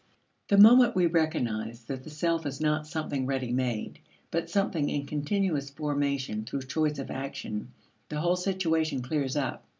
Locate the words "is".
2.47-2.59